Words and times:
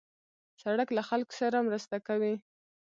سړک 0.61 0.87
له 0.97 1.01
خلکو 1.09 1.33
سره 1.41 1.57
مرسته 1.67 1.95
کوي. 2.07 2.35